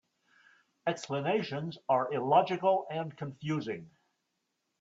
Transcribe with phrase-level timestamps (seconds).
[0.87, 3.91] Explanations are illogical and confusing.